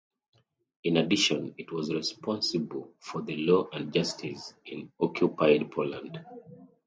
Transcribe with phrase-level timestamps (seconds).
[0.83, 6.25] In addition, it was responsible for the law and justice in occupied Poland.